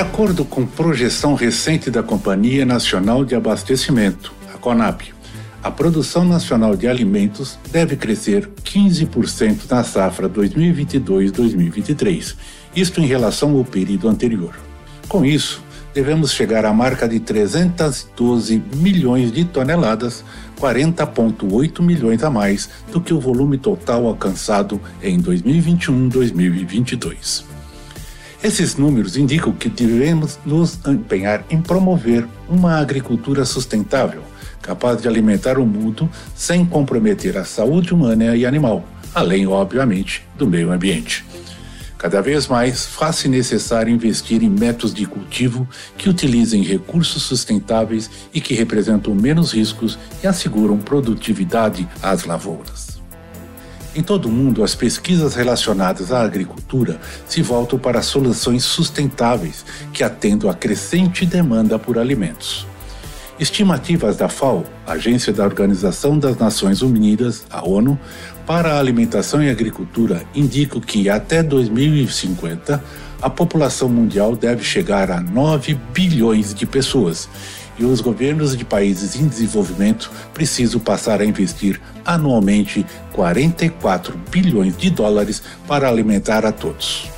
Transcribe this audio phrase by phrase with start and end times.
[0.00, 5.12] Acordo com projeção recente da Companhia Nacional de Abastecimento, a CONAB,
[5.62, 12.34] a produção nacional de alimentos deve crescer 15% na safra 2022-2023,
[12.74, 14.58] isto em relação ao período anterior.
[15.06, 20.24] Com isso, devemos chegar à marca de 312 milhões de toneladas,
[20.58, 27.49] 40,8 milhões a mais do que o volume total alcançado em 2021-2022.
[28.42, 34.22] Esses números indicam que devemos nos empenhar em promover uma agricultura sustentável,
[34.62, 38.82] capaz de alimentar o mundo sem comprometer a saúde humana e animal,
[39.14, 41.22] além, obviamente, do meio ambiente.
[41.98, 48.40] Cada vez mais faz-se necessário investir em métodos de cultivo que utilizem recursos sustentáveis e
[48.40, 52.89] que representam menos riscos e asseguram produtividade às lavouras.
[54.00, 60.02] Em todo o mundo, as pesquisas relacionadas à agricultura se voltam para soluções sustentáveis que
[60.02, 62.66] atendam à crescente demanda por alimentos.
[63.38, 68.00] Estimativas da FAO, Agência da Organização das Nações Unidas, a ONU,
[68.46, 72.82] para a Alimentação e Agricultura, indicam que até 2050
[73.20, 77.28] a população mundial deve chegar a 9 bilhões de pessoas
[77.80, 84.90] e os governos de países em desenvolvimento precisam passar a investir anualmente 44 bilhões de
[84.90, 87.08] dólares para alimentar a todos.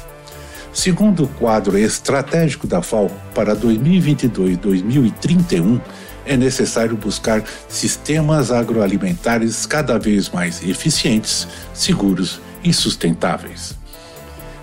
[0.72, 5.80] Segundo o quadro estratégico da FAO para 2022-2031,
[6.24, 13.81] é necessário buscar sistemas agroalimentares cada vez mais eficientes, seguros e sustentáveis.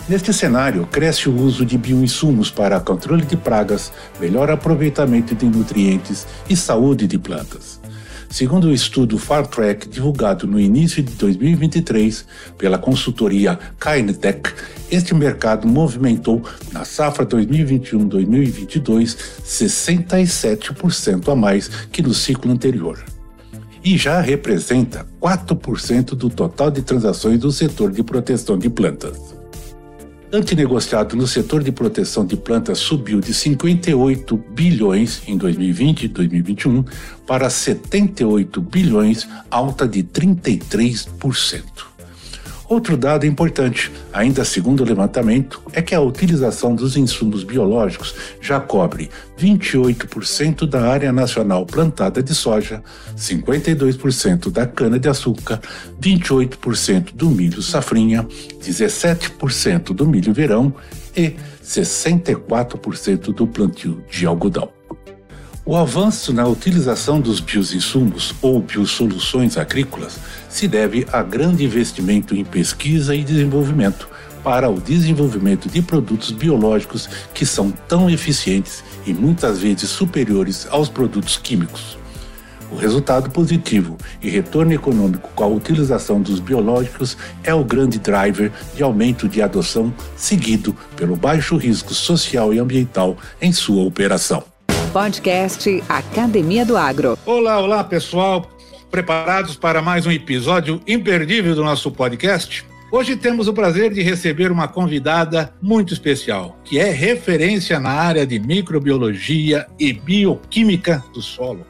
[0.09, 6.25] Neste cenário, cresce o uso de bioinsumos para controle de pragas, melhor aproveitamento de nutrientes
[6.49, 7.79] e saúde de plantas.
[8.27, 12.25] Segundo o estudo FarTrack divulgado no início de 2023
[12.57, 14.51] pela consultoria Kainetech,
[14.89, 19.15] este mercado movimentou na safra 2021-2022
[19.45, 22.97] 67% a mais que no ciclo anterior.
[23.83, 29.38] E já representa 4% do total de transações do setor de proteção de plantas
[30.31, 36.83] antinegociado no setor de proteção de plantas subiu de 58 bilhões em 2020 e 2021
[37.25, 41.88] para 78 bilhões, alta de 33%.
[42.69, 48.59] Outro dado importante, ainda segundo o levantamento, é que a utilização dos insumos biológicos já
[48.59, 49.09] cobre
[49.39, 52.83] 28% da área nacional plantada de soja,
[53.17, 55.59] 52% da cana-de-açúcar,
[55.99, 58.27] 28% do milho safrinha,
[58.61, 60.71] 17% do milho verão
[61.17, 64.78] e 64% do plantio de algodão.
[65.69, 70.17] O avanço na utilização dos bioinsumos ou biosoluções agrícolas
[70.49, 74.09] se deve a grande investimento em pesquisa e desenvolvimento
[74.43, 80.89] para o desenvolvimento de produtos biológicos que são tão eficientes e muitas vezes superiores aos
[80.89, 81.99] produtos químicos.
[82.71, 88.51] O resultado positivo e retorno econômico com a utilização dos biológicos é o grande driver
[88.75, 94.43] de aumento de adoção, seguido pelo baixo risco social e ambiental em sua operação.
[94.91, 97.17] Podcast Academia do Agro.
[97.25, 98.49] Olá, olá pessoal.
[98.89, 102.65] Preparados para mais um episódio imperdível do nosso podcast?
[102.91, 108.25] Hoje temos o prazer de receber uma convidada muito especial, que é referência na área
[108.25, 111.67] de microbiologia e bioquímica do solo.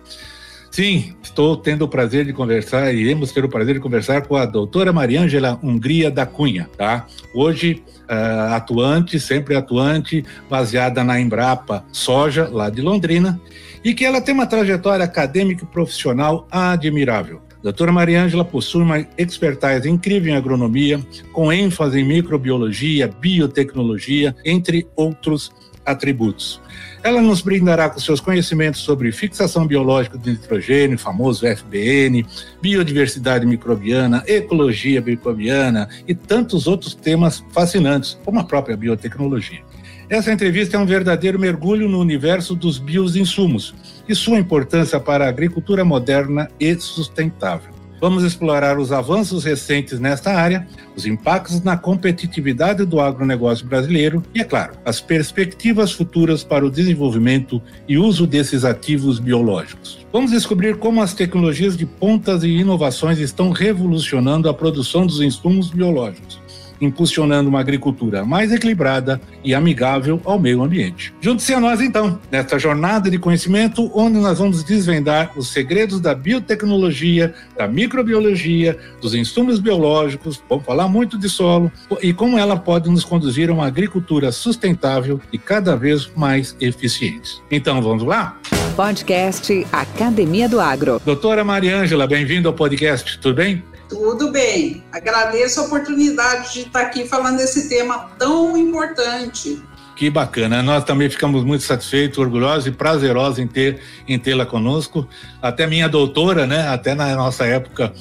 [0.72, 4.46] Sim, estou tendo o prazer de conversar, iremos ter o prazer de conversar com a
[4.46, 7.08] doutora Mariângela Hungria da Cunha, tá?
[7.34, 13.42] Hoje, uh, atuante, sempre atuante, baseada na Embrapa Soja, lá de Londrina,
[13.84, 17.42] e que ela tem uma trajetória acadêmica e profissional admirável.
[17.64, 21.00] Doutora Mariângela possui uma expertise incrível em agronomia,
[21.34, 25.52] com ênfase em microbiologia, biotecnologia, entre outros
[25.86, 26.62] atributos.
[27.02, 32.26] Ela nos brindará com seus conhecimentos sobre fixação biológica de nitrogênio, famoso FBN,
[32.62, 39.62] biodiversidade microbiana, ecologia microbiana e tantos outros temas fascinantes, como a própria biotecnologia.
[40.10, 43.74] Essa entrevista é um verdadeiro mergulho no universo dos bioinsumos
[44.08, 47.79] e sua importância para a agricultura moderna e sustentável.
[48.02, 50.66] Vamos explorar os avanços recentes nesta área,
[50.96, 56.72] os impactos na competitividade do agronegócio brasileiro e, é claro, as perspectivas futuras para o
[56.72, 60.06] desenvolvimento e uso desses ativos biológicos.
[60.14, 65.70] Vamos descobrir como as tecnologias de pontas e inovações estão revolucionando a produção dos insumos
[65.70, 66.49] biológicos
[66.82, 71.14] impulsionando uma agricultura mais equilibrada e amigável ao meio ambiente.
[71.22, 76.14] Junte-se a nós, então, nesta jornada de conhecimento, onde nós vamos desvendar os segredos da
[76.16, 81.72] biotecnologia, da microbiologia, dos insumos biológicos, vamos falar muito de solo
[82.02, 87.42] e como ela pode nos conduzir a uma agricultura sustentável e cada vez mais eficiente.
[87.52, 88.38] Então, vamos lá?
[88.76, 91.02] Podcast Academia do Agro.
[91.04, 93.62] Doutora Mariângela, bem-vindo ao podcast, tudo bem?
[93.90, 94.84] Tudo bem.
[94.92, 99.62] Agradeço a oportunidade de estar aqui falando desse tema tão importante.
[99.96, 100.62] Que bacana.
[100.62, 105.08] Nós também ficamos muito satisfeitos, orgulhosos e prazerosos em ter em tê-la conosco.
[105.42, 106.68] Até minha doutora, né?
[106.70, 107.92] Até na nossa época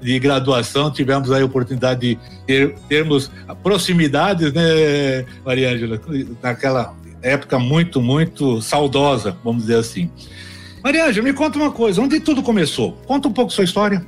[0.00, 3.30] de graduação tivemos a oportunidade de ter, termos
[3.62, 6.00] proximidades, né, Maria Ângela,
[6.42, 10.10] naquela época muito, muito saudosa, vamos dizer assim.
[10.82, 12.92] Maria Ângela, me conta uma coisa, onde tudo começou?
[13.06, 14.04] Conta um pouco sua história.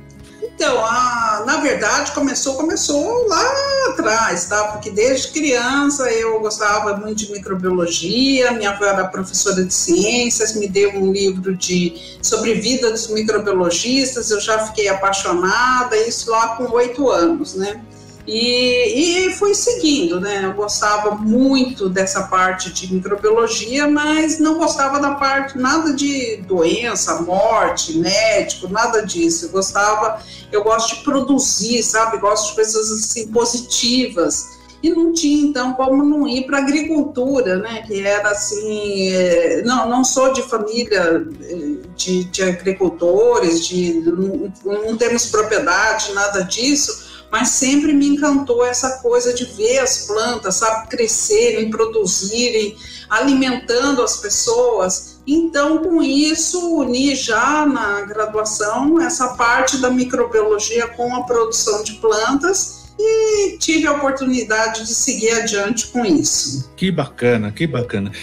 [0.55, 3.43] Então, a, na verdade, começou, começou lá
[3.89, 4.69] atrás, tá?
[4.69, 10.69] Porque desde criança eu gostava muito de microbiologia, minha avó era professora de ciências, me
[10.69, 16.71] deu um livro de sobre vida dos microbiologistas, eu já fiquei apaixonada, isso lá com
[16.71, 17.81] oito anos, né?
[18.27, 20.45] E, e fui seguindo, né?
[20.45, 27.21] Eu gostava muito dessa parte de microbiologia, mas não gostava da parte nada de doença,
[27.21, 29.45] morte, médico, nada disso.
[29.45, 30.19] Eu gostava,
[30.51, 32.17] eu gosto de produzir, sabe?
[32.17, 37.83] Gosto de coisas assim positivas e não tinha então como não ir para agricultura, né?
[37.85, 41.55] Que era assim, é, não, não sou de família é,
[41.95, 47.04] de, de agricultores, de não, não temos propriedade, nada disso
[47.35, 52.77] mas sempre me encantou essa coisa de ver as plantas, sabe, crescerem, produzirem,
[53.09, 55.19] alimentando as pessoas.
[55.27, 61.95] Então, com isso, uni já na graduação essa parte da microbiologia com a produção de
[61.95, 66.71] plantas e tive a oportunidade de seguir adiante com isso.
[66.77, 68.13] Que bacana, que bacana.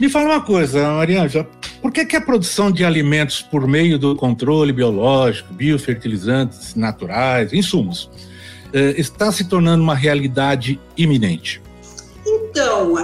[0.00, 1.30] Me fala uma coisa, Mariana,
[1.80, 8.10] por que, que a produção de alimentos por meio do controle biológico, biofertilizantes naturais, insumos,
[8.72, 11.60] está se tornando uma realidade iminente?
[12.28, 12.94] Então,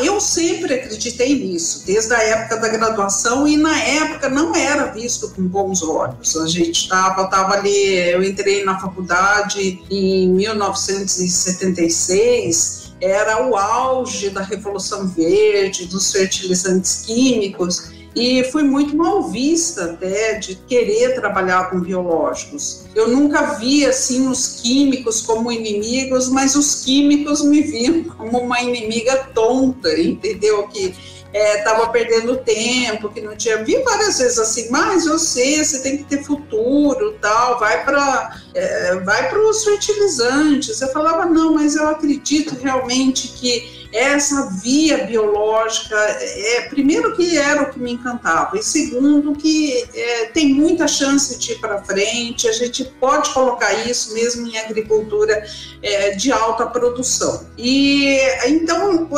[0.00, 5.30] eu sempre acreditei nisso, desde a época da graduação, e na época não era visto
[5.30, 6.36] com bons olhos.
[6.36, 14.42] A gente estava tava ali, eu entrei na faculdade em 1976, era o auge da
[14.42, 21.80] Revolução Verde, dos fertilizantes químicos, e fui muito mal vista até de querer trabalhar com
[21.80, 22.86] biológicos.
[22.94, 28.62] Eu nunca vi assim os químicos como inimigos, mas os químicos me viam como uma
[28.62, 30.66] inimiga tonta, entendeu?
[30.68, 30.94] Que
[31.34, 33.62] estava é, perdendo tempo, que não tinha.
[33.62, 38.94] Vi várias vezes assim, mas você, você tem que ter futuro, tal, vai para é,
[39.00, 40.80] vai para os fertilizantes.
[40.80, 47.62] Eu falava, não, mas eu acredito realmente que essa via biológica, é, primeiro que era
[47.62, 52.46] o que me encantava, e segundo que é, tem muita chance de ir para frente,
[52.46, 55.44] a gente pode colocar isso mesmo em agricultura
[55.82, 57.46] é, de alta produção.
[57.56, 59.08] E então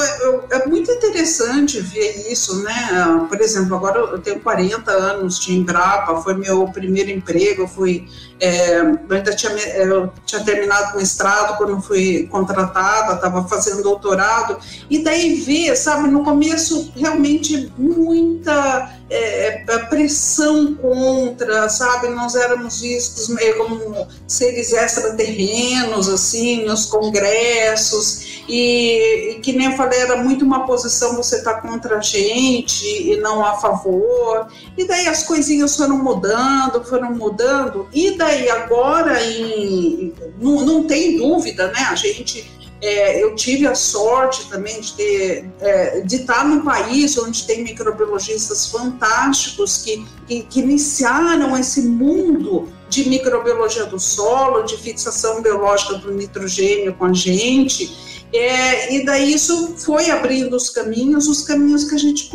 [0.50, 3.26] é muito interessante ver isso, né?
[3.28, 8.06] Por exemplo, agora eu tenho 40 anos de Embrapa, foi meu primeiro emprego, eu fui
[8.40, 14.58] é, eu ainda tinha, eu tinha terminado o mestrado quando fui contratada, estava fazendo doutorado,
[14.88, 22.80] e daí ver, sabe, no começo realmente muita é, é, pressão contra, sabe, nós éramos
[22.80, 30.16] vistos meio como seres extraterrenos, assim, nos congressos, e, e que nem eu falei, era
[30.16, 35.06] muito uma posição você estar tá contra a gente e não a favor, e daí
[35.06, 41.86] as coisinhas foram mudando, foram mudando, e daí agora, em, não, não tem dúvida, né,
[41.90, 47.18] a gente é, eu tive a sorte também de, ter, é, de estar num país
[47.18, 54.76] onde tem microbiologistas fantásticos que, que, que, iniciaram esse mundo de microbiologia do solo, de
[54.76, 58.07] fixação biológica do nitrogênio com a gente.
[58.32, 62.30] É, e daí isso foi abrindo os caminhos, os caminhos que a gente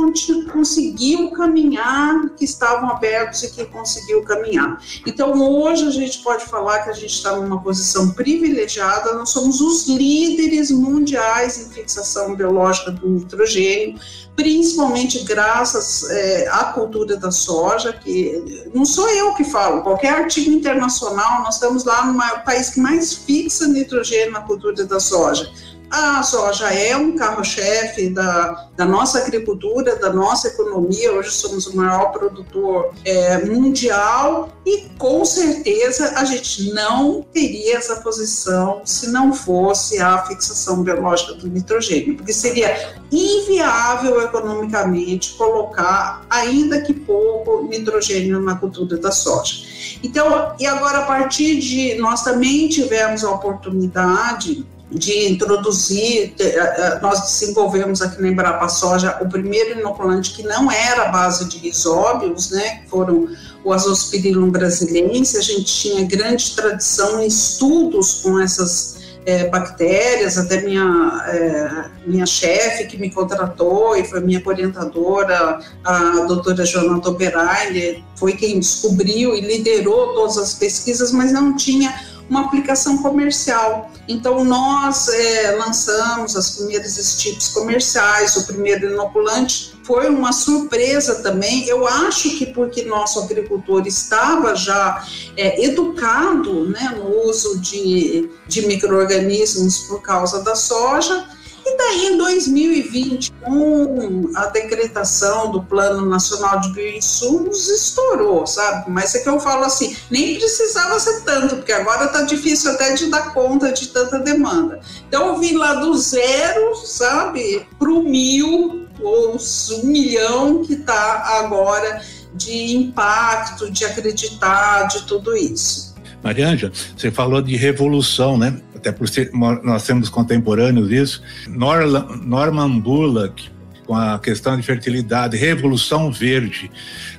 [0.51, 4.81] conseguiu caminhar, que estavam abertos e que conseguiu caminhar.
[5.05, 9.61] Então hoje a gente pode falar que a gente está numa posição privilegiada, nós somos
[9.61, 13.99] os líderes mundiais em fixação biológica do nitrogênio,
[14.35, 20.51] principalmente graças é, à cultura da soja, que não sou eu que falo, qualquer artigo
[20.51, 25.51] internacional, nós estamos lá no país que mais fixa nitrogênio na cultura da soja.
[25.93, 31.13] A soja é um carro-chefe da, da nossa agricultura, da nossa economia.
[31.13, 37.97] Hoje somos o maior produtor é, mundial e com certeza a gente não teria essa
[37.97, 46.81] posição se não fosse a fixação biológica do nitrogênio, porque seria inviável economicamente colocar, ainda
[46.81, 49.63] que pouco, nitrogênio na cultura da soja.
[50.03, 56.99] Então, e agora a partir de nós também tivemos a oportunidade de introduzir, eh, eh,
[57.01, 61.67] nós desenvolvemos aqui na Embrapa Soja o primeiro inoculante que não era a base de
[61.67, 63.27] isóbios, né, que foram
[63.63, 70.61] o Azospirillum brasilense, a gente tinha grande tradição em estudos com essas é, bactérias, até
[70.61, 78.03] minha, é, minha chefe que me contratou e foi minha orientadora, a doutora Joana Doberain,
[78.15, 81.93] foi quem descobriu e liderou todas as pesquisas, mas não tinha
[82.29, 83.91] uma aplicação comercial.
[84.07, 91.67] Então, nós é, lançamos as primeiras tipos comerciais, o primeiro inoculante foi uma surpresa também.
[91.67, 95.05] Eu acho que porque nosso agricultor estava já
[95.37, 101.27] é, educado né, no uso de, de micro-organismos por causa da soja,
[101.65, 108.89] e daí, em 2020, com a decretação do Plano Nacional de Bioinsumos, estourou, sabe?
[108.91, 112.93] Mas é que eu falo assim, nem precisava ser tanto, porque agora está difícil até
[112.93, 114.81] de dar conta de tanta demanda.
[115.07, 121.39] Então, eu vim lá do zero, sabe, para o mil, ou um milhão que está
[121.39, 122.01] agora
[122.33, 125.93] de impacto, de acreditar, de tudo isso.
[126.23, 128.61] Marianja, você falou de revolução, né?
[128.83, 129.31] Até por ser,
[129.63, 133.49] nós temos contemporâneos isso, Norman Bullock,
[133.85, 136.69] com a questão de fertilidade, Revolução Verde.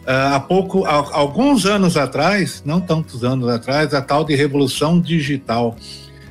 [0.02, 5.00] Uh, há pouco, há, alguns anos atrás, não tantos anos atrás, a tal de Revolução
[5.00, 5.74] Digital.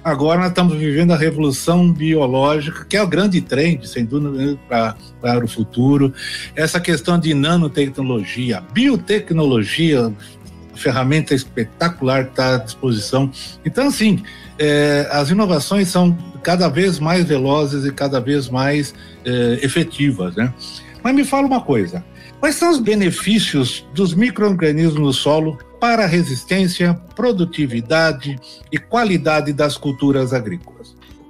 [0.03, 5.45] Agora nós estamos vivendo a revolução biológica, que é o grande trend, sem dúvida, para
[5.45, 6.13] o futuro.
[6.55, 10.11] Essa questão de nanotecnologia, biotecnologia,
[10.75, 13.31] ferramenta espetacular que está à disposição.
[13.63, 14.21] Então, assim,
[14.59, 18.93] é, as inovações são cada vez mais velozes e cada vez mais
[19.25, 20.53] é, efetivas, né?
[21.03, 22.03] Mas me fala uma coisa:
[22.39, 28.39] quais são os benefícios dos micro-organismos no solo para a resistência, produtividade
[28.71, 30.72] e qualidade das culturas agrícolas?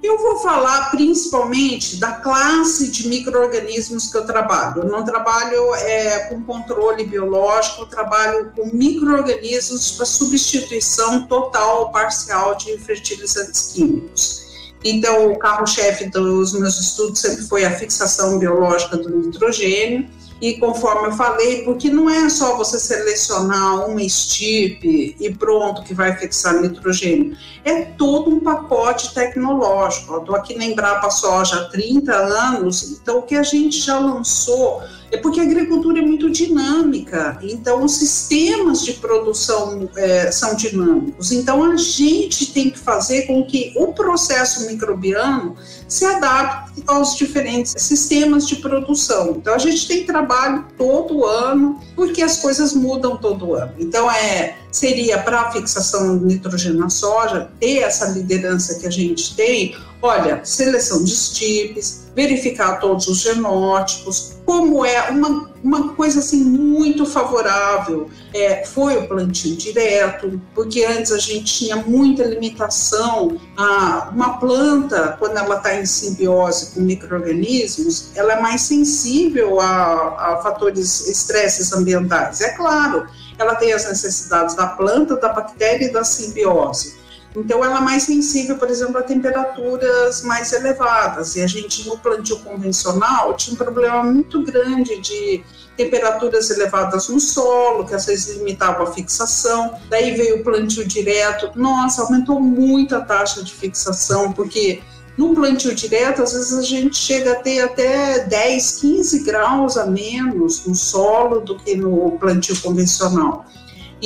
[0.04, 4.82] Eu vou falar principalmente da classe de micro-organismos que eu trabalho.
[4.82, 11.88] Eu não trabalho é, com controle biológico, eu trabalho com micro-organismos para substituição total ou
[11.88, 14.44] parcial de fertilizantes químicos.
[14.84, 20.06] Então, o carro-chefe dos meus estudos sempre foi a fixação biológica do nitrogênio
[20.44, 25.94] e conforme eu falei, porque não é só você selecionar uma estirpe e pronto que
[25.94, 27.34] vai fixar nitrogênio,
[27.64, 30.18] é todo um pacote tecnológico.
[30.18, 34.82] Estou aqui na Embrapa Soja há 30 anos, então o que a gente já lançou
[35.10, 41.32] é porque a agricultura é muito dinâmica, então os sistemas de produção é, são dinâmicos.
[41.32, 45.56] Então a gente tem que fazer com que o processo microbiano
[45.86, 49.34] se adapte aos diferentes sistemas de produção.
[49.36, 53.72] Então a gente tem trabalho todo ano, porque as coisas mudam todo ano.
[53.78, 59.36] Então é seria para a fixação nitrogênio na soja ter essa liderança que a gente
[59.36, 66.44] tem, olha, seleção de estirpes, verificar todos os genótipos, como é uma, uma coisa assim
[66.44, 73.40] muito favorável é, foi o plantio direto, porque antes a gente tinha muita limitação.
[73.56, 80.34] A, uma planta, quando ela está em simbiose com micro-organismos, ela é mais sensível a,
[80.34, 82.42] a fatores, estresses ambientais.
[82.42, 83.06] É claro,
[83.38, 87.03] ela tem as necessidades da planta, da bactéria e da simbiose.
[87.36, 91.34] Então, ela é mais sensível, por exemplo, a temperaturas mais elevadas.
[91.34, 95.42] E a gente, no plantio convencional, tinha um problema muito grande de
[95.76, 99.74] temperaturas elevadas no solo, que às vezes limitava a fixação.
[99.90, 101.50] Daí veio o plantio direto.
[101.56, 104.80] Nossa, aumentou muito a taxa de fixação, porque
[105.16, 109.86] no plantio direto, às vezes a gente chega a ter até 10, 15 graus a
[109.86, 113.46] menos no solo do que no plantio convencional.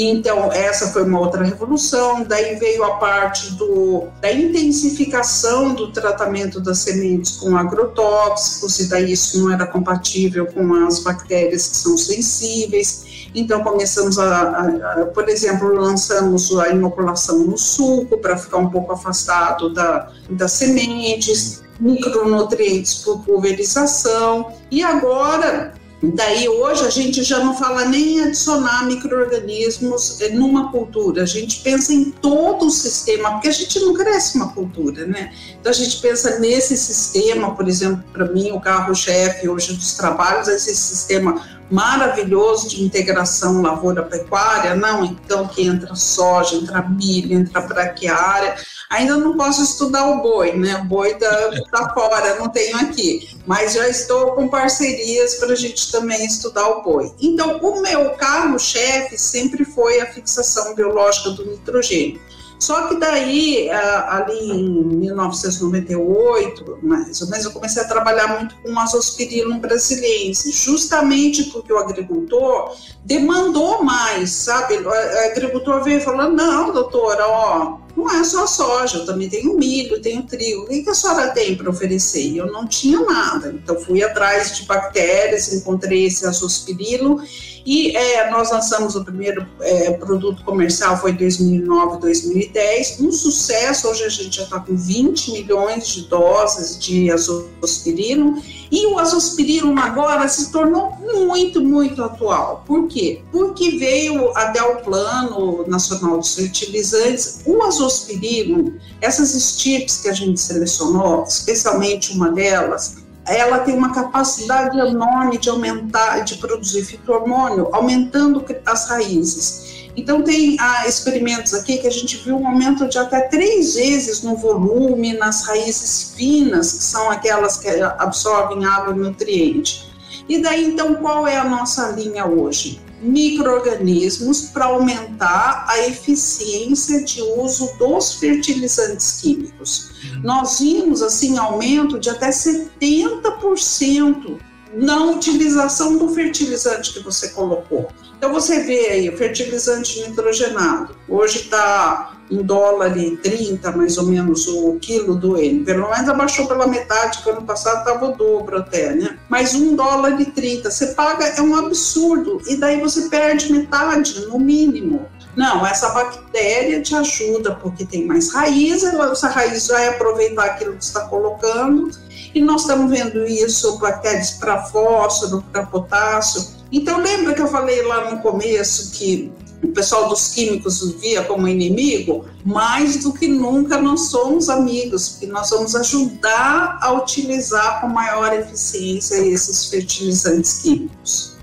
[0.01, 2.23] Então, essa foi uma outra revolução.
[2.23, 9.11] Daí veio a parte do, da intensificação do tratamento das sementes com agrotóxicos, e daí
[9.11, 13.29] isso não era compatível com as bactérias que são sensíveis.
[13.35, 18.71] Então, começamos a, a, a por exemplo, lançamos a inoculação no suco para ficar um
[18.71, 24.53] pouco afastado da, das sementes, micronutrientes por pulverização.
[24.71, 30.71] E agora Daí hoje a gente já não fala nem em adicionar micro-organismos eh, numa
[30.71, 35.05] cultura, a gente pensa em todo o sistema, porque a gente não cresce uma cultura,
[35.07, 35.35] né?
[35.59, 40.47] Então a gente pensa nesse sistema, por exemplo, para mim o carro-chefe hoje dos trabalhos
[40.47, 47.61] é esse sistema maravilhoso de integração lavoura-pecuária, não, então que entra soja, entra milho, entra
[47.61, 48.55] braquiária,
[48.91, 53.39] ainda não posso estudar o boi, né, o boi está tá fora, não tenho aqui,
[53.47, 57.13] mas já estou com parcerias para a gente também estudar o boi.
[57.21, 62.21] Então, o meu carro-chefe sempre foi a fixação biológica do nitrogênio.
[62.59, 68.73] Só que daí, ali em 1998, mais ou menos, eu comecei a trabalhar muito com
[68.73, 74.75] o azospirillum brasiliense, justamente porque o agricultor demandou mais, sabe?
[74.79, 74.91] O
[75.31, 80.23] agricultor veio falando, não, doutora, ó, não é só soja, eu também tenho milho, tenho
[80.23, 80.63] trigo.
[80.63, 82.23] O que a senhora tem para oferecer?
[82.23, 83.49] E eu não tinha nada.
[83.53, 87.21] Então fui atrás de bactérias, encontrei esse azospirilo
[87.67, 93.89] e é, nós lançamos o primeiro é, produto comercial foi em 2009, 2010, um sucesso.
[93.89, 99.79] Hoje a gente já está com 20 milhões de doses de azospirilo e o azospirilo
[99.79, 102.63] agora se tornou muito, muito atual.
[102.67, 103.23] Por quê?
[103.33, 110.41] Porque veio até o Plano Nacional dos Fertilizantes o azospirilo, essas estirpes que a gente
[110.41, 112.97] selecionou, especialmente uma delas,
[113.27, 119.68] ela tem uma capacidade enorme de aumentar, de produzir fitohormônio, aumentando as raízes.
[119.99, 124.23] Então, tem ah, experimentos aqui que a gente viu um aumento de até três vezes
[124.23, 129.91] no volume, nas raízes finas, que são aquelas que absorvem água e nutriente.
[130.29, 132.81] E daí, então, qual é a nossa linha hoje?
[133.01, 139.93] microorganismos para aumentar a eficiência de uso dos fertilizantes químicos.
[140.03, 140.23] Uhum.
[140.23, 144.41] Nós vimos assim aumento de até 70%
[144.75, 147.89] na utilização do fertilizante que você colocou.
[148.19, 154.07] Então você vê aí o fertilizante nitrogenado, hoje está um dólar e 30 mais ou
[154.07, 158.17] menos o quilo do N, pelo menos abaixou pela metade, que ano passado estava o
[158.17, 159.19] dobro até, né?
[159.29, 164.27] Mas um dólar e 30, você paga, é um absurdo, e daí você perde metade,
[164.27, 165.07] no mínimo.
[165.37, 170.83] Não, essa bactéria te ajuda porque tem mais raiz, essa raiz vai aproveitar aquilo que
[170.83, 171.89] está colocando,
[172.35, 177.83] e nós estamos vendo isso, bactérias para fósforo, para potássio, então, lembra que eu falei
[177.83, 182.27] lá no começo que o pessoal dos químicos via como inimigo?
[182.45, 188.33] Mais do que nunca nós somos amigos, porque nós vamos ajudar a utilizar com maior
[188.35, 191.37] eficiência esses fertilizantes químicos.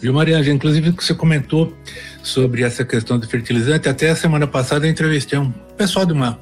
[0.00, 1.72] Viu, Maria, inclusive que você comentou
[2.22, 6.40] sobre essa questão do fertilizante, até a semana passada eu entrevistei um pessoal de uma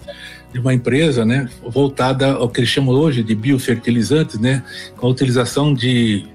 [0.53, 4.63] de uma empresa, né, voltada ao que eles chamam hoje de biofertilizantes, né,
[4.97, 6.27] com a utilização de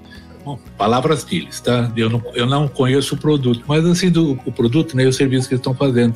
[0.46, 1.92] Bom, palavras deles, tá?
[1.98, 5.48] Eu não, eu não conheço o produto, mas assim, do, o produto, né, o serviço
[5.48, 6.14] que eles estão fazendo,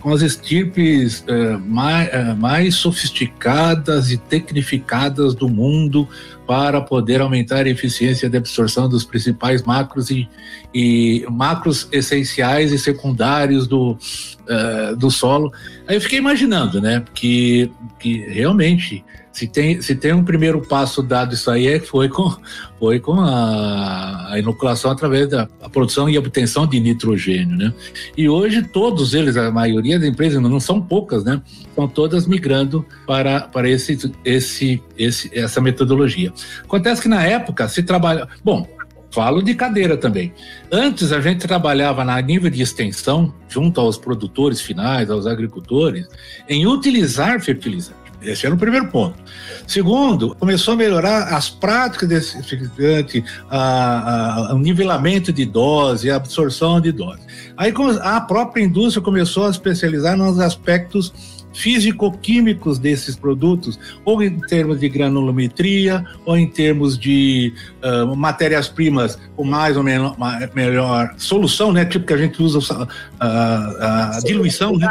[0.00, 6.08] com as estirpes é, mais, é, mais sofisticadas e tecnificadas do mundo
[6.44, 10.28] para poder aumentar a eficiência de absorção dos principais macros e,
[10.74, 15.52] e macros essenciais e secundários do, uh, do solo.
[15.86, 19.04] Aí eu fiquei imaginando, né, que, que realmente
[19.38, 22.28] se tem, se tem um primeiro passo dado isso aí, é, foi com,
[22.76, 27.72] foi com a, a inoculação através da produção e obtenção de nitrogênio, né?
[28.16, 31.40] E hoje todos eles, a maioria das empresas, não são poucas, né?
[31.68, 36.32] Estão todas migrando para, para esse, esse, esse, essa metodologia.
[36.64, 38.26] Acontece que na época se trabalha...
[38.44, 38.66] Bom,
[39.10, 40.34] Falo de cadeira também.
[40.70, 46.06] Antes a gente trabalhava na nível de extensão, junto aos produtores finais, aos agricultores,
[46.46, 47.97] em utilizar fertilizante.
[48.20, 49.16] Esse era o primeiro ponto.
[49.66, 52.36] Segundo, começou a melhorar as práticas desse
[54.50, 57.20] o nivelamento de dose, a absorção de dose.
[57.56, 64.80] Aí a própria indústria começou a especializar nos aspectos físico-químicos desses produtos, ou em termos
[64.80, 70.12] de granulometria, ou em termos de uh, matérias-primas com mais ou menos
[70.54, 71.84] melhor solução, né?
[71.84, 74.88] Tipo que a gente usa a, a, a diluição, né?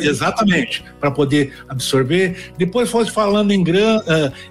[0.00, 2.52] Exatamente, para poder absorver.
[2.56, 4.00] Depois fosse falando em, gran,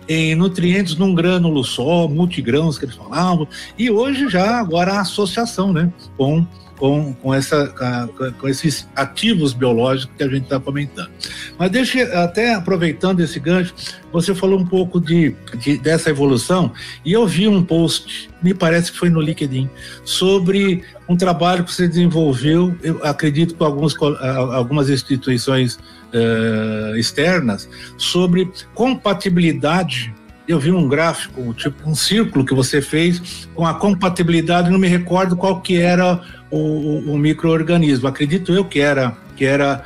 [0.08, 5.74] em nutrientes num grânulo só, multigrãos que eles falavam, e hoje já agora a associação,
[5.74, 6.46] né, com
[6.84, 7.74] com, com, essa,
[8.42, 11.10] com esses ativos biológicos que a gente está comentando.
[11.58, 13.74] Mas deixa, até aproveitando esse gancho,
[14.12, 16.74] você falou um pouco de, de, dessa evolução
[17.06, 19.70] e eu vi um post, me parece que foi no LinkedIn,
[20.04, 23.96] sobre um trabalho que você desenvolveu, eu acredito com alguns,
[24.52, 30.14] algumas instituições uh, externas, sobre compatibilidade
[30.48, 34.88] eu vi um gráfico, tipo um círculo que você fez com a compatibilidade, não me
[34.88, 36.22] recordo qual que era
[36.54, 38.08] o, o, o microorganismo.
[38.08, 39.84] Acredito eu que era que era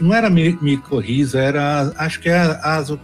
[0.00, 2.58] não era micorriza, era acho que era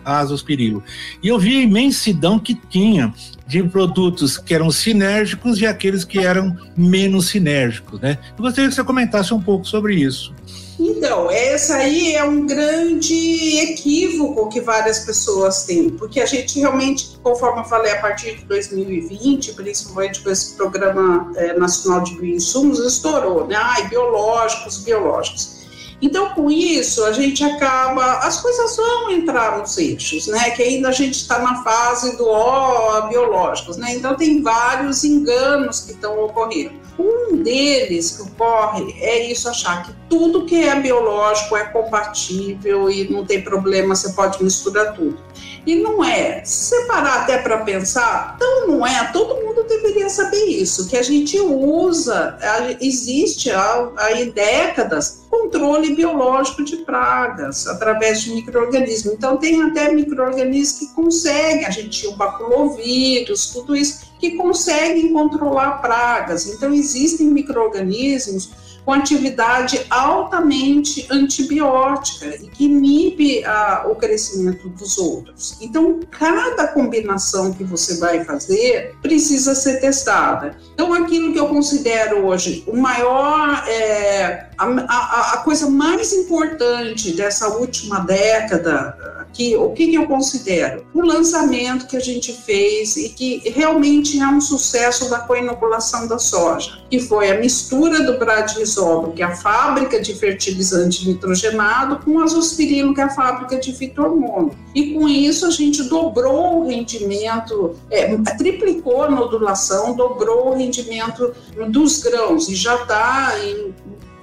[0.06, 0.82] azospirilo.
[1.22, 3.12] E eu vi a imensidão que tinha
[3.46, 8.16] de produtos que eram sinérgicos e aqueles que eram menos sinérgicos, né?
[8.38, 10.32] Eu gostaria que você comentasse um pouco sobre isso.
[10.78, 17.18] Então, esse aí é um grande equívoco que várias pessoas têm, porque a gente realmente,
[17.22, 22.78] conforme eu falei, a partir de 2020, principalmente com esse Programa é, Nacional de Bioinsumos,
[22.80, 23.56] estourou, né?
[23.56, 25.62] Ai, biológicos, biológicos.
[26.00, 28.18] Então, com isso, a gente acaba.
[28.18, 30.50] As coisas vão entrar nos eixos, né?
[30.50, 33.94] Que ainda a gente está na fase do ó, biológicos, né?
[33.94, 36.81] Então, tem vários enganos que estão ocorrendo.
[37.02, 43.10] Um deles que ocorre é isso, achar que tudo que é biológico é compatível e
[43.10, 45.18] não tem problema, você pode misturar tudo.
[45.66, 46.44] E não é.
[46.44, 49.10] Se separar até para pensar, então não é.
[49.12, 52.38] Todo mundo deveria saber isso, que a gente usa,
[52.80, 53.90] existe há,
[54.34, 59.14] décadas controle biológico de pragas através de micro-organismos.
[59.14, 65.82] Então, tem até micro-organismos que conseguem, a gente o baculovírus, tudo isso, que conseguem controlar
[65.82, 66.46] pragas.
[66.46, 68.52] Então, existem micro-organismos
[68.84, 75.56] com atividade altamente antibiótica e que inibe a, o crescimento dos outros.
[75.60, 80.56] Então, cada combinação que você vai fazer precisa ser testada.
[80.72, 87.12] Então, aquilo que eu considero hoje o maior, é, a, a, a coisa mais importante
[87.12, 90.84] dessa última década que o que eu considero?
[90.94, 96.18] O lançamento que a gente fez e que realmente é um sucesso da coinoculação da
[96.18, 102.20] soja, que foi a mistura do bradirizobro, que é a fábrica de fertilizante nitrogenado, com
[102.20, 104.52] azospirilo, que é a fábrica de fito-hormônio.
[104.74, 111.34] E com isso a gente dobrou o rendimento, é, triplicou a nodulação, dobrou o rendimento
[111.68, 113.72] dos grãos e já está em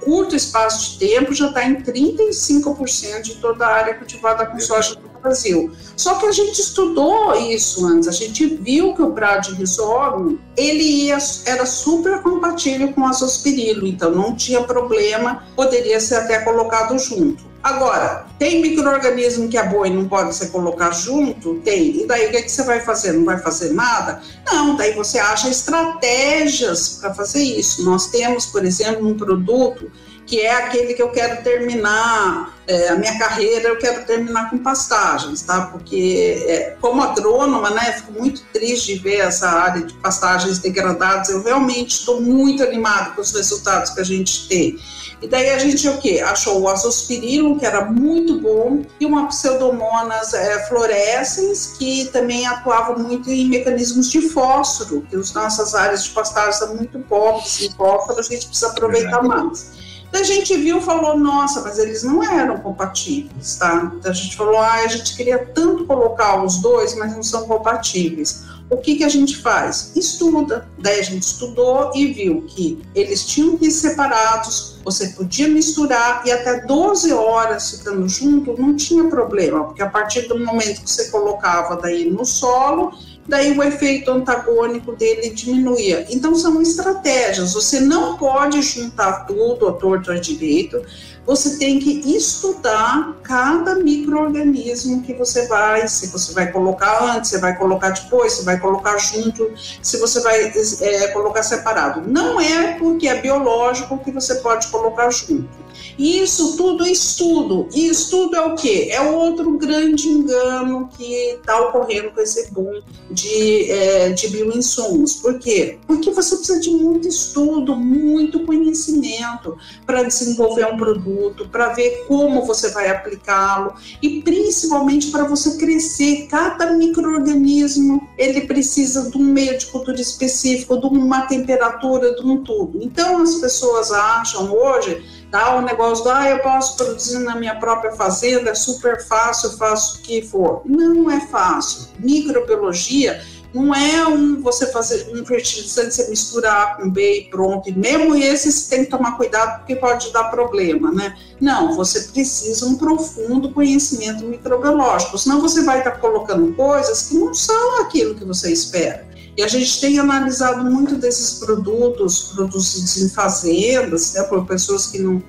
[0.00, 4.96] curto espaço de tempo já está em 35% de toda a área cultivada com soja
[5.20, 5.70] Brasil.
[5.96, 11.18] Só que a gente estudou isso antes, a gente viu que o Bradyrhizobum, ele ia,
[11.46, 17.50] era super compatível com o azospirilo, então não tinha problema, poderia ser até colocado junto.
[17.62, 21.56] Agora, tem microorganismo que é bom e não pode ser colocado junto?
[21.56, 22.02] Tem.
[22.02, 23.12] E daí o que, é que você vai fazer?
[23.12, 24.22] Não vai fazer nada?
[24.46, 27.84] Não, daí você acha estratégias para fazer isso.
[27.84, 29.90] Nós temos, por exemplo, um produto
[30.30, 34.58] que é aquele que eu quero terminar é, a minha carreira, eu quero terminar com
[34.58, 35.62] pastagens, tá?
[35.62, 41.30] Porque é, como agrônoma, né, fico muito triste de ver essa área de pastagens degradadas.
[41.30, 44.78] Eu realmente estou muito animada com os resultados que a gente tem.
[45.20, 46.22] E daí a gente o quê?
[46.24, 52.96] Achou o azospirilo, que era muito bom, e uma pseudomonas é, fluorescens, que também atuava
[52.96, 57.70] muito em mecanismos de fósforo, que as nossas áreas de pastagem são muito pobres em
[57.72, 59.89] fósforo, a gente precisa aproveitar mais.
[60.10, 63.92] Então a gente viu falou, nossa, mas eles não eram compatíveis, tá?
[63.96, 67.46] Então a gente falou, ah, a gente queria tanto colocar os dois, mas não são
[67.46, 69.92] compatíveis o que, que a gente faz?
[69.96, 70.68] Estuda.
[70.78, 76.22] Daí a gente estudou e viu que eles tinham que ir separados, você podia misturar
[76.24, 80.90] e até 12 horas ficando junto não tinha problema, porque a partir do momento que
[80.90, 82.92] você colocava daí no solo,
[83.30, 86.04] daí o efeito antagônico dele diminuía.
[86.10, 90.82] Então são estratégias, você não pode juntar tudo a torto a direito,
[91.24, 97.38] você tem que estudar cada microorganismo que você vai, se você vai colocar antes, você
[97.38, 99.48] vai colocar depois, você vai colocar junto,
[99.80, 102.02] se você vai é, colocar separado.
[102.08, 105.69] Não é porque é biológico que você pode colocar junto.
[106.00, 107.68] Isso tudo é estudo.
[107.74, 108.88] E estudo é o quê?
[108.90, 115.16] É outro grande engano que está ocorrendo com esse boom de, é, de bioinsumos.
[115.16, 115.78] Por quê?
[115.86, 122.46] Porque você precisa de muito estudo, muito conhecimento para desenvolver um produto, para ver como
[122.46, 126.28] você vai aplicá-lo e principalmente para você crescer.
[126.30, 132.42] Cada microorganismo ele precisa de um meio de cultura específico, de uma temperatura, de um
[132.42, 132.78] tudo.
[132.80, 137.92] Então as pessoas acham hoje O negócio do, ah, eu posso produzir na minha própria
[137.92, 140.62] fazenda, é super fácil, faço o que for.
[140.64, 141.88] Não é fácil.
[142.00, 143.22] Microbiologia
[143.54, 147.68] Não é um você fazer um fertilizante, você misturar com B e pronto.
[147.68, 151.16] E mesmo esse você tem que tomar cuidado porque pode dar problema, né?
[151.40, 157.34] Não, você precisa um profundo conhecimento microbiológico, senão você vai estar colocando coisas que não
[157.34, 159.08] são aquilo que você espera.
[159.40, 164.98] E a gente tem analisado muito desses produtos produzidos em fazendas, né, por pessoas que
[164.98, 165.22] não,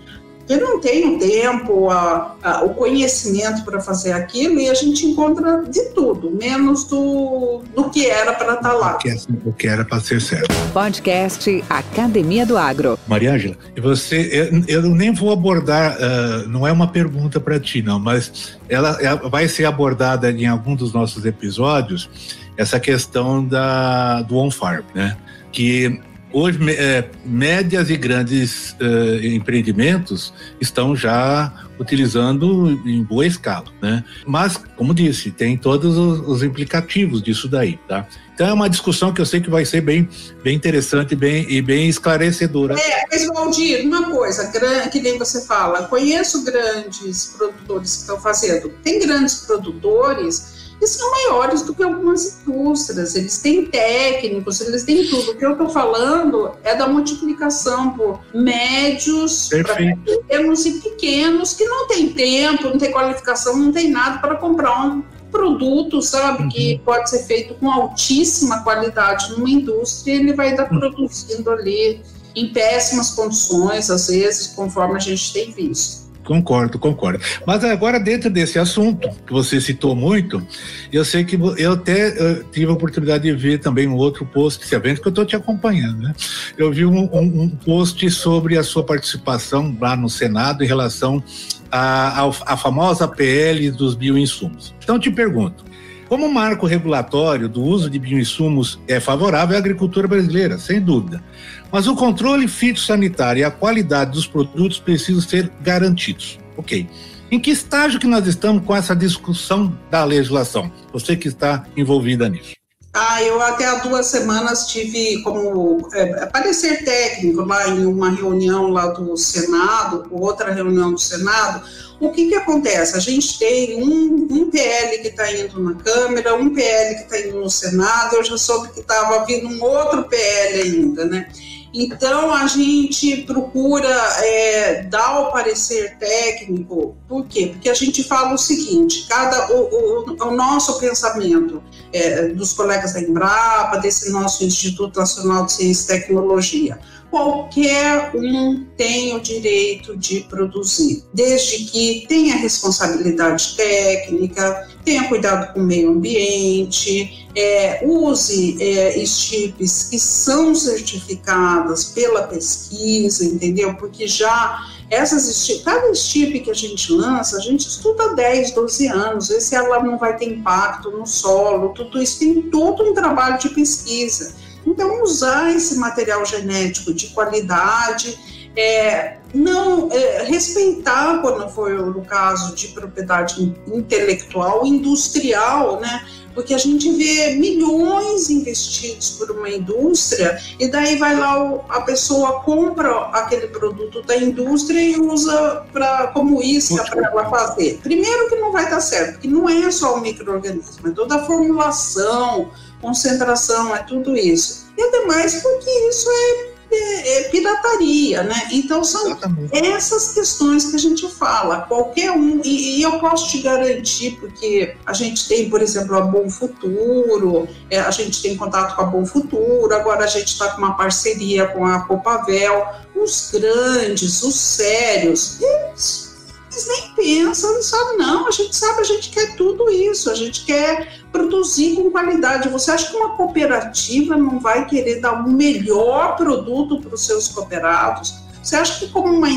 [0.45, 5.06] que não têm o tempo, a, a, o conhecimento para fazer aquilo, e a gente
[5.06, 9.00] encontra de tudo, menos do, do que era para estar tá lá.
[9.45, 10.54] O que, era para ser certo.
[10.74, 13.00] Podcast Academia do Agro.
[13.08, 17.82] Maria Ângela, você, eu, eu, nem vou abordar, uh, não é uma pergunta para ti,
[17.82, 24.21] não, mas ela, ela vai ser abordada em algum dos nossos episódios essa questão da,
[24.21, 25.17] do on-farm, né?
[25.51, 26.01] Que
[26.33, 34.03] hoje é, médias e grandes é, empreendimentos estão já utilizando em boa escala, né?
[34.25, 38.07] Mas, como disse, tem todos os, os, implicativos disso daí, tá?
[38.33, 40.07] Então é uma discussão que eu sei que vai ser bem,
[40.43, 42.75] bem interessante bem, e bem esclarecedora.
[42.79, 44.51] É, mas Valdir, uma coisa,
[44.91, 48.69] que nem você fala, conheço grandes produtores que estão fazendo.
[48.83, 50.50] Tem grandes produtores
[50.81, 53.15] que são maiores do que algumas indústrias.
[53.15, 55.31] Eles têm técnicos, eles têm tudo.
[55.31, 61.87] O que eu estou falando é da multiplicação por médios, pequenos e pequenos que não
[61.87, 66.49] têm tempo, não têm qualificação, não têm nada para comprar um produto, sabe, uhum.
[66.49, 70.79] que pode ser feito com altíssima qualidade numa indústria, ele vai estar uhum.
[70.79, 72.01] produzindo ali
[72.35, 76.00] em péssimas condições, às vezes, conforme a gente tem visto.
[76.23, 77.19] Concordo, concordo.
[77.45, 80.45] Mas agora, dentro desse assunto que você citou muito,
[80.91, 84.60] eu sei que eu até eu tive a oportunidade de ver também um outro post
[84.60, 86.13] desse evento que eu estou te acompanhando, né?
[86.57, 91.23] Eu vi um, um, um, post sobre a sua participação lá no Senado em relação
[91.71, 94.75] à famosa PL dos bioinsumos.
[94.84, 95.63] Então, te pergunto,
[96.12, 101.24] como o marco regulatório do uso de bioinsumos é favorável à agricultura brasileira, sem dúvida.
[101.71, 106.38] Mas o controle fitossanitário e a qualidade dos produtos precisam ser garantidos.
[106.58, 106.86] Ok.
[107.32, 110.69] Em que estágio que nós estamos com essa discussão da legislação?
[110.91, 112.61] Você que está envolvida nisso.
[112.93, 118.67] Ah, eu até há duas semanas tive como é, parecer técnico lá em uma reunião
[118.67, 121.65] lá do Senado, outra reunião do Senado.
[122.01, 122.97] O que que acontece?
[122.97, 127.19] A gente tem um, um PL que está indo na Câmara, um PL que está
[127.30, 131.30] indo no Senado, eu já soube que estava vindo um outro PL ainda, né?
[131.73, 133.88] Então, a gente procura
[134.19, 137.47] é, dar o parecer técnico, por quê?
[137.47, 142.93] Porque a gente fala o seguinte: cada, o, o, o nosso pensamento é, dos colegas
[142.93, 146.77] da Embrapa, desse nosso Instituto Nacional de Ciência e Tecnologia,
[147.12, 155.60] qualquer um tem o direito de produzir, desde que tenha responsabilidade técnica, tenha cuidado com
[155.60, 163.76] o meio ambiente, é, use é, que são certificadas pela pesquisa, entendeu?
[163.76, 169.30] Porque já essas cada STIP que a gente lança, a gente estuda 10, 12 anos,
[169.30, 173.39] vê se ela não vai ter impacto no solo, tudo isso tem todo um trabalho
[173.39, 174.36] de pesquisa.
[174.65, 178.17] Então, usar esse material genético de qualidade,
[178.56, 186.06] é, não é, respeitar, quando for no caso de propriedade intelectual, industrial, né?
[186.34, 192.39] Porque a gente vê milhões investidos por uma indústria e daí vai lá a pessoa
[192.41, 197.80] compra aquele produto da indústria e usa pra, como isca para ela fazer.
[197.84, 201.26] Primeiro que não vai dar certo, porque não é só o microorganismo, é toda a
[201.26, 202.50] formulação,
[202.81, 204.71] concentração, é tudo isso.
[204.77, 208.49] E ademais porque isso é, é, é pirataria, né?
[208.51, 209.65] Então são Exatamente.
[209.65, 214.75] essas questões que a gente fala, qualquer um, e, e, eu posso te garantir, porque
[214.85, 218.85] a gente tem, por exemplo, a Bom Futuro, é, a gente tem contato com a
[218.85, 222.65] Bom Futuro, agora a gente está com uma parceria com a Copavel,
[222.95, 226.11] os grandes, os sérios, eles
[226.51, 228.27] eles nem pensam, não sabem, não.
[228.27, 232.49] A gente sabe, a gente quer tudo isso, a gente quer produzir com qualidade.
[232.49, 237.05] Você acha que uma cooperativa não vai querer dar o um melhor produto para os
[237.05, 238.20] seus cooperados?
[238.41, 239.27] Você acha que como uma,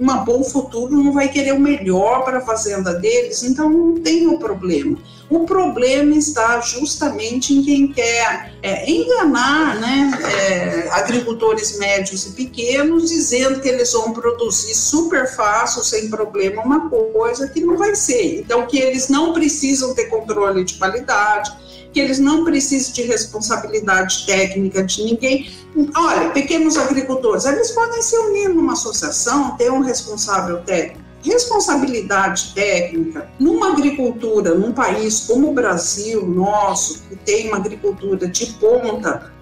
[0.00, 3.42] uma Bom Futuro não vai querer o melhor para a fazenda deles?
[3.42, 4.98] Então não tem o problema.
[5.30, 13.10] O problema está justamente em quem quer é, enganar né, é, agricultores médios e pequenos,
[13.10, 18.40] dizendo que eles vão produzir super fácil, sem problema, uma coisa que não vai ser.
[18.40, 21.52] Então, que eles não precisam ter controle de qualidade,
[21.92, 25.50] que eles não precisam de responsabilidade técnica de ninguém.
[25.96, 33.28] Olha, pequenos agricultores, eles podem se unir numa associação, ter um responsável técnico responsabilidade técnica
[33.38, 39.32] numa agricultura, num país como o Brasil, nosso, que tem uma agricultura de ponta,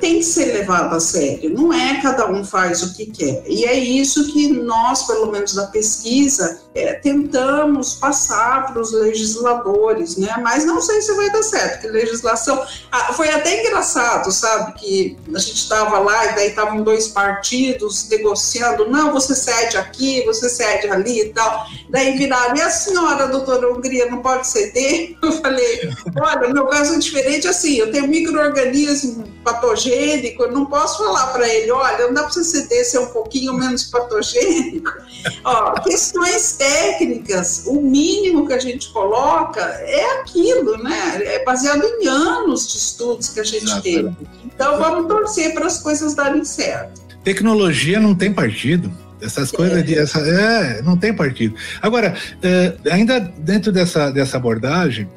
[0.00, 1.54] tem que ser levado a sério.
[1.54, 3.44] Não é cada um faz o que quer.
[3.46, 10.16] E é isso que nós, pelo menos da pesquisa, é, tentamos passar para os legisladores,
[10.16, 10.34] né?
[10.40, 14.72] Mas não sei se vai dar certo, porque legislação ah, foi até engraçado, sabe?
[14.78, 20.24] Que a gente estava lá e daí estavam dois partidos negociando, não, você cede aqui,
[20.24, 21.66] você cede ali e tal.
[21.90, 25.16] Daí viraram, e a senhora, doutora Hungria, não pode ceder?
[25.22, 30.98] Eu falei, olha, meu caso é diferente assim, eu tenho micro-organismo patogênico, eu não posso
[30.98, 34.90] falar para ele, olha, não dá para você ceder ser um pouquinho menos patogênico.
[35.44, 41.20] Ó, questões técnicas, o mínimo que a gente coloca é aquilo, né?
[41.24, 44.16] É baseado em anos de estudos que a gente Exatamente.
[44.16, 44.16] teve.
[44.44, 47.00] Então vamos torcer para as coisas darem certo.
[47.24, 48.92] Tecnologia não tem partido.
[49.20, 51.54] Essas coisas de essa, é, não tem partido.
[51.80, 55.08] Agora, é, ainda dentro dessa, dessa abordagem,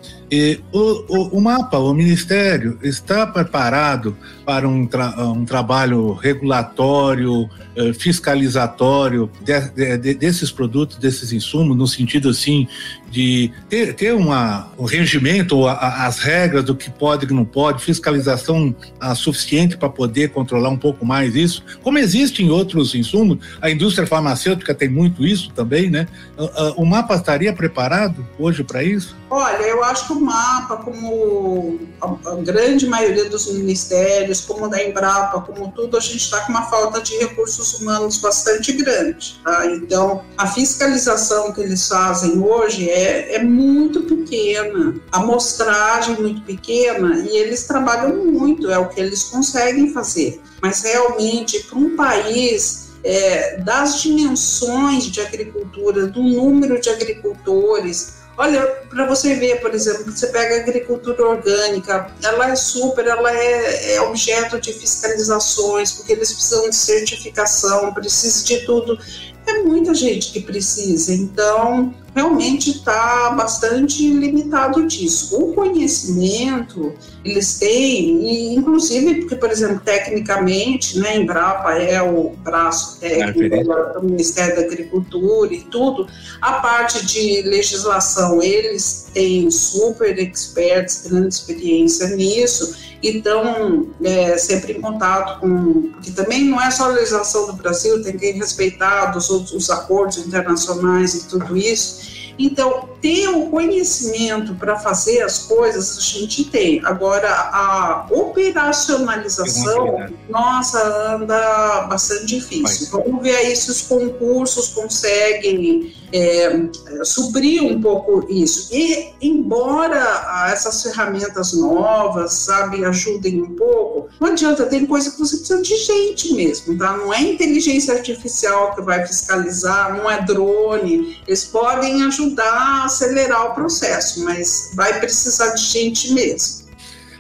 [0.72, 0.80] o,
[1.10, 9.30] o, o, mapa, o Ministério, está preparado para um, tra um trabalho regulatório, eh, fiscalizatório
[9.42, 12.68] de, de, desses produtos, desses insumos, no sentido assim
[13.16, 17.46] de ter, ter uma, um regimento, a, as regras do que pode e que não
[17.46, 22.50] pode, fiscalização a, ah, suficiente para poder controlar um pouco mais isso, como existe em
[22.50, 26.08] outros insumos, a indústria farmacêutica tem muito isso também, né?
[26.38, 29.16] Ah, ah, o mapa estaria preparado hoje para isso?
[29.30, 34.84] Olha, eu acho que o mapa, como a, a grande maioria dos ministérios, como da
[34.84, 39.40] Embrapa, como tudo, a gente está com uma falta de recursos humanos bastante grande.
[39.44, 39.66] Tá?
[39.68, 47.20] Então, a fiscalização que eles fazem hoje é, é muito pequena, a amostragem muito pequena,
[47.20, 50.42] e eles trabalham muito, é o que eles conseguem fazer.
[50.62, 58.66] Mas realmente, para um país é, das dimensões de agricultura, do número de agricultores, Olha,
[58.90, 63.96] para você ver, por exemplo, você pega a agricultura orgânica, ela é super, ela é,
[63.96, 69.00] é, objeto de fiscalizações, porque eles precisam de certificação, precisa de tudo.
[69.48, 75.38] É muita gente que precisa, então realmente está bastante limitado disso.
[75.40, 76.94] O conhecimento
[77.26, 83.66] eles têm, e inclusive porque, por exemplo, tecnicamente, né, Embrapa é o braço técnico
[84.00, 86.08] do Ministério da Agricultura e tudo,
[86.40, 94.74] a parte de legislação, eles têm super experts, grande experiência nisso, e estão é, sempre
[94.74, 95.90] em contato com.
[95.94, 99.70] Porque também não é só a legislação do Brasil, tem que respeitar os outros os
[99.70, 102.16] acordos internacionais e tudo isso.
[102.38, 106.82] Então, ter o conhecimento para fazer as coisas, a gente tem.
[106.84, 112.90] Agora, a operacionalização, nossa, anda bastante difícil.
[112.92, 118.74] Vamos ver aí se os concursos conseguem é, suprir um pouco isso.
[118.74, 125.38] E, embora essas ferramentas novas, sabe, ajudem um pouco, não adianta, tem coisa que você
[125.38, 126.96] precisa de gente mesmo, tá?
[126.96, 133.52] Não é inteligência artificial que vai fiscalizar, não é drone, eles podem ajudar a acelerar
[133.52, 136.66] o processo, mas vai precisar de gente mesmo.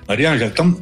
[0.08, 0.77] Mariângela, então,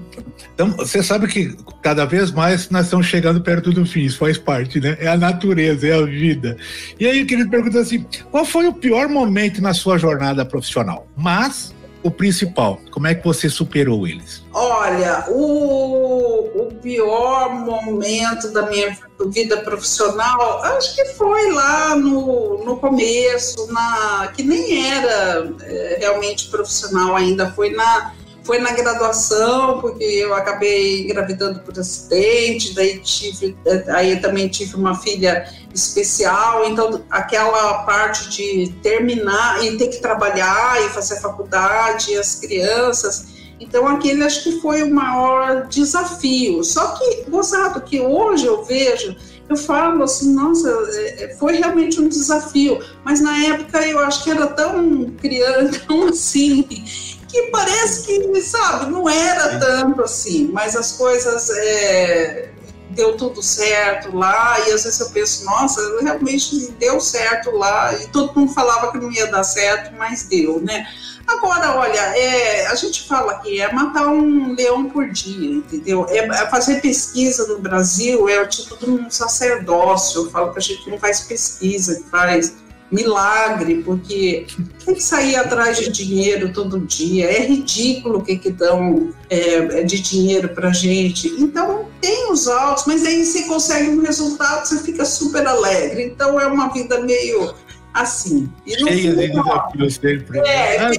[0.54, 4.38] então você sabe que cada vez mais nós estamos chegando perto do fim, isso faz
[4.38, 4.96] parte, né?
[5.00, 6.58] É a natureza, é a vida.
[7.00, 11.08] E aí eu queria perguntar assim: qual foi o pior momento na sua jornada profissional?
[11.18, 14.44] Mas o principal, como é que você superou eles?
[14.54, 18.96] Olha, o, o pior momento da minha
[19.28, 26.50] vida profissional, acho que foi lá no, no começo, na, que nem era é, realmente
[26.50, 33.56] profissional ainda, foi na foi na graduação, porque eu acabei engravidando por acidente, daí tive,
[33.88, 40.82] aí também tive uma filha especial, então aquela parte de terminar e ter que trabalhar
[40.86, 43.28] e fazer faculdade, as crianças,
[43.60, 46.64] então aquele acho que foi o maior desafio.
[46.64, 49.16] Só que, gozado, que hoje eu vejo,
[49.48, 54.24] eu falo assim, nossa, é, é, foi realmente um desafio, mas na época eu acho
[54.24, 56.68] que era tão criança, tão assim,
[57.34, 62.50] que parece que, sabe, não era tanto assim, mas as coisas é,
[62.92, 68.08] deu tudo certo lá, e às vezes eu penso, nossa, realmente deu certo lá, e
[68.10, 70.86] todo mundo falava que não ia dar certo, mas deu, né?
[71.26, 76.06] Agora, olha, é, a gente fala que é matar um leão por dia, entendeu?
[76.10, 80.24] É, é fazer pesquisa no Brasil é o título de um sacerdócio.
[80.26, 82.54] Eu falo que a gente não faz pesquisa, que faz
[82.94, 84.46] milagre, porque
[84.86, 89.84] tem que sair atrás de dinheiro todo dia, é ridículo o que, que dão é,
[89.84, 91.28] de dinheiro para gente.
[91.40, 96.04] Então, tem os altos, mas aí você consegue um resultado, você fica super alegre.
[96.04, 97.54] Então, é uma vida meio
[97.94, 98.50] assim.
[98.66, 99.32] E no Cheia
[99.72, 100.40] fim, de sempre.
[100.40, 100.90] É, ah,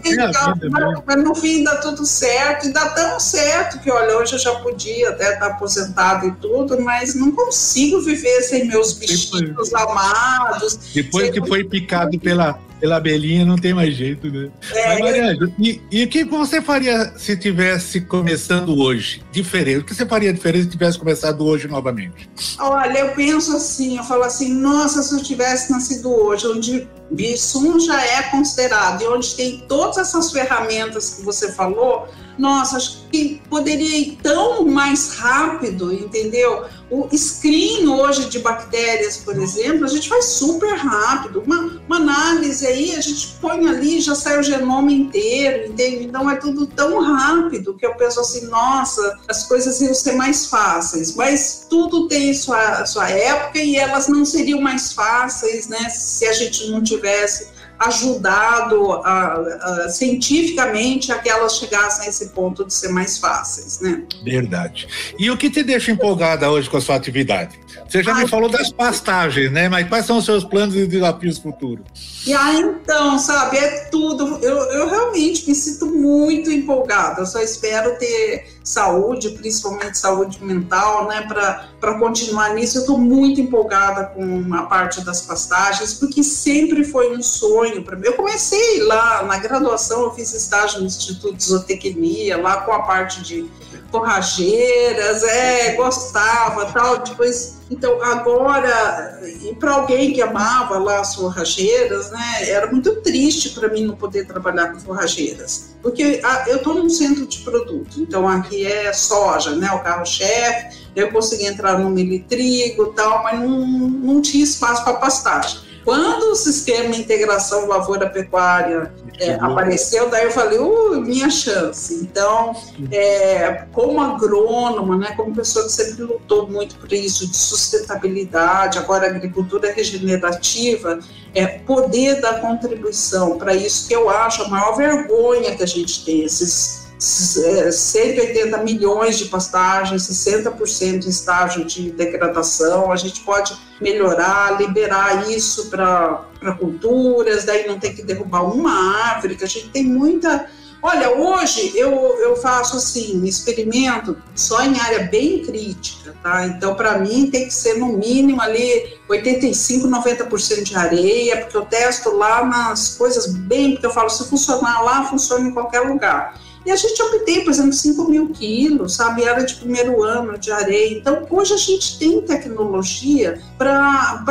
[0.71, 4.39] mas, mas, no fim dá tudo certo, e dá tão certo que, olha, hoje eu
[4.39, 9.75] já podia até estar aposentado e tudo, mas não consigo viver sem meus bichinhos depois,
[9.75, 10.79] amados.
[10.95, 14.51] Depois que foi picado pela pela abelhinha não tem mais jeito, né?
[14.75, 19.23] É, Mas, e, e o que você faria se tivesse começando hoje?
[19.33, 19.79] Diferente.
[19.79, 22.29] O que você faria diferente se tivesse começado hoje novamente?
[22.59, 27.81] Olha, eu penso assim, eu falo assim, nossa, se eu tivesse nascido hoje, onde Bissum
[27.81, 32.07] já é considerado e onde tem todas essas ferramentas que você falou,
[32.39, 36.65] nossa, acho que poderia ir tão mais rápido, entendeu?
[36.91, 41.43] O screen hoje de bactérias, por exemplo, a gente faz super rápido.
[41.47, 46.05] Uma, uma análise aí, a gente põe ali já sai o genoma inteiro, entende?
[46.05, 50.47] Então é tudo tão rápido que eu penso assim, nossa, as coisas iam ser mais
[50.47, 51.15] fáceis.
[51.15, 55.89] Mas tudo tem sua, sua época e elas não seriam mais fáceis, né?
[55.89, 62.29] Se a gente não tivesse ajudado a, a, cientificamente a que elas chegassem a esse
[62.31, 64.05] ponto de ser mais fáceis, né?
[64.25, 64.89] Verdade.
[65.19, 67.59] E o que te deixa empolgada hoje com a sua atividade?
[67.89, 69.69] Você já Ai, me falou das pastagens, né?
[69.69, 71.85] Mas quais são os seus planos e desafios futuros?
[72.27, 74.39] E aí, então, sabe, é tudo.
[74.43, 77.21] Eu, eu realmente me sinto muito empolgada.
[77.21, 82.79] Eu só espero ter saúde, principalmente saúde mental, né, para continuar nisso.
[82.79, 87.97] Eu estou muito empolgada com a parte das pastagens, porque sempre foi um sonho para
[87.97, 88.07] mim.
[88.07, 92.83] Eu comecei lá na graduação, eu fiz estágio no Instituto de Zootecnia, lá com a
[92.83, 93.49] parte de
[93.91, 102.11] forrageiras, é, gostava, tal, depois então, agora, e para alguém que amava lá as forrageiras,
[102.11, 106.59] né, era muito triste para mim não poder trabalhar com forrageiras, porque a, ah, eu
[106.59, 111.79] estou num centro de produto, então aqui é soja, né, o carro-chefe, eu consegui entrar
[111.79, 115.64] no milho e trigo tal, mas não, não tinha espaço para pastagem.
[115.85, 121.95] Quando o sistema integração lavoura-pecuária é, apareceu, daí eu falei, uh, minha chance.
[121.95, 122.57] Então,
[122.91, 129.07] é, como agrônoma, né, como pessoa que sempre lutou muito por isso, de sustentabilidade, agora
[129.07, 130.99] agricultura regenerativa,
[131.35, 136.05] é, poder dar contribuição para isso que eu acho a maior vergonha que a gente
[136.05, 142.91] tem, esses 180 milhões de pastagens, 60% em estágio de degradação.
[142.91, 146.25] A gente pode melhorar, liberar isso para
[146.59, 148.73] culturas, daí não tem que derrubar uma
[149.11, 150.49] árvore, que a gente tem muita.
[150.83, 151.91] Olha, hoje eu,
[152.21, 156.47] eu faço assim, experimento só em área bem crítica, tá?
[156.47, 161.65] Então, para mim, tem que ser no mínimo ali 85, 90% de areia, porque eu
[161.65, 166.39] testo lá nas coisas bem, porque eu falo, se funcionar lá, funciona em qualquer lugar.
[166.65, 169.23] E a gente obtém, por exemplo, 5 mil quilos, sabe?
[169.23, 170.97] Era de primeiro ano de areia.
[170.97, 174.25] Então, hoje a gente tem tecnologia para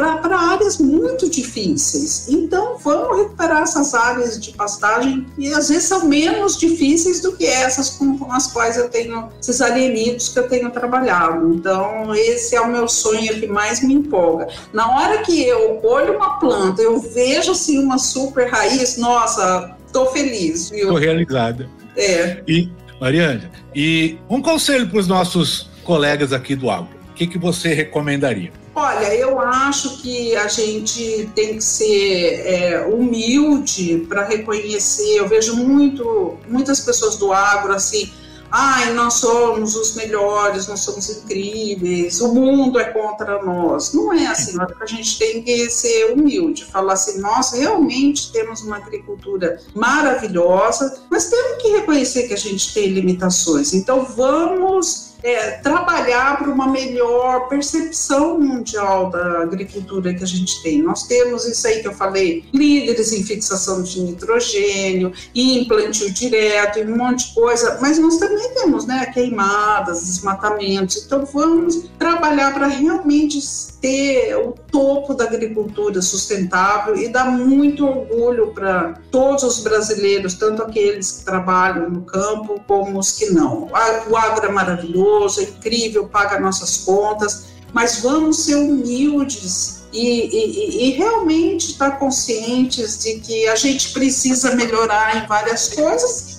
[0.52, 2.28] áreas muito difíceis.
[2.28, 7.46] Então, vamos recuperar essas áreas de pastagem que às vezes são menos difíceis do que
[7.46, 11.54] essas com, com as quais eu tenho, esses alienídeos que eu tenho trabalhado.
[11.54, 14.48] Então, esse é o meu sonho que mais me empolga.
[14.72, 20.08] Na hora que eu olho uma planta, eu vejo assim uma super raiz, nossa, tô
[20.08, 20.90] feliz, viu?
[20.90, 21.70] Tô realizada.
[21.96, 22.41] É.
[22.48, 22.70] E,
[23.00, 26.89] Mariana, e um conselho para os nossos colegas aqui do agro.
[27.12, 28.52] O que, que você recomendaria?
[28.76, 35.16] Olha, eu acho que a gente tem que ser é, humilde para reconhecer.
[35.16, 38.12] Eu vejo muito, muitas pessoas do agro assim
[38.56, 43.93] ai, nós somos os melhores, nós somos incríveis, o mundo é contra nós.
[43.93, 48.78] Não é assim, a gente tem que ser humilde, falar assim, nós realmente temos uma
[48.78, 53.74] agricultura maravilhosa, mas temos que reconhecer que a gente tem limitações.
[53.74, 60.82] Então vamos é, trabalhar para uma melhor percepção mundial da agricultura que a gente tem.
[60.82, 66.84] Nós temos isso aí que eu falei, líderes em fixação de nitrogênio, implantio direto e
[66.84, 72.67] um monte de coisa, mas nós também temos né, queimadas, desmatamentos, então vamos trabalhar para
[72.67, 73.39] realmente
[73.80, 80.63] ter o topo da agricultura sustentável e dar muito orgulho para todos os brasileiros, tanto
[80.63, 83.69] aqueles que trabalham no campo como os que não.
[84.09, 90.88] O agro é maravilhoso, é incrível, paga nossas contas, mas vamos ser humildes e, e,
[90.88, 96.34] e, realmente estar conscientes de que a gente precisa melhorar em várias coisas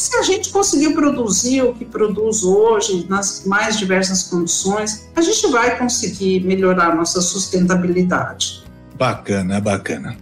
[0.00, 5.46] se a gente conseguir produzir o que produz hoje, nas mais diversas condições, a gente
[5.48, 8.64] vai conseguir melhorar nossa sustentabilidade.
[8.94, 10.16] Bacana, bacana.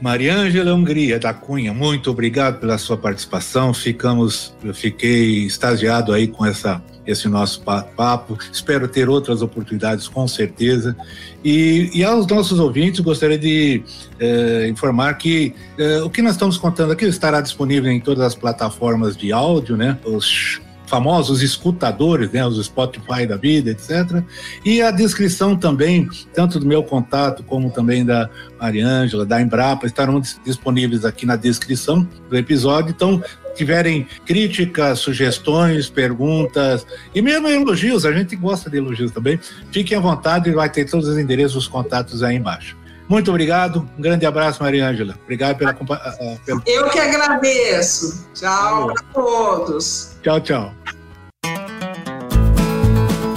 [0.00, 3.74] Mariângela Hungria da Cunha, muito obrigado pela sua participação.
[3.74, 8.38] Ficamos, eu fiquei extasiado aí com essa esse nosso papo.
[8.52, 10.96] Espero ter outras oportunidades, com certeza.
[11.44, 13.82] E, e aos nossos ouvintes, gostaria de
[14.18, 18.34] eh, informar que eh, o que nós estamos contando aqui estará disponível em todas as
[18.34, 19.98] plataformas de áudio, né?
[20.04, 24.22] Os famosos escutadores, né, os Spotify da vida, etc.
[24.64, 30.20] E a descrição também, tanto do meu contato como também da Mariângela, da Embrapa, estarão
[30.44, 32.90] disponíveis aqui na descrição do episódio.
[32.90, 33.22] Então,
[33.56, 39.38] tiverem críticas, sugestões, perguntas e mesmo elogios, a gente gosta de elogios também,
[39.72, 42.76] fiquem à vontade, vai ter todos os endereços, os contatos aí embaixo.
[43.08, 43.88] Muito obrigado.
[43.96, 45.14] Um grande abraço, Maria Ângela.
[45.22, 46.62] Obrigado pela, pela.
[46.66, 48.28] Eu que agradeço.
[48.34, 50.16] Tchau para todos.
[50.22, 50.74] Tchau, tchau.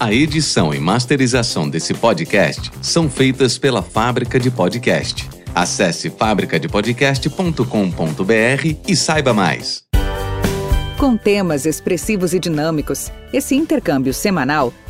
[0.00, 5.28] A edição e masterização desse podcast são feitas pela Fábrica de Podcast.
[5.54, 9.84] Acesse fabricadepodcast.com.br e saiba mais.
[10.98, 14.72] Com temas expressivos e dinâmicos, esse intercâmbio semanal